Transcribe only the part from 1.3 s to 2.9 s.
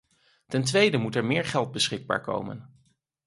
geld beschikbaar komen.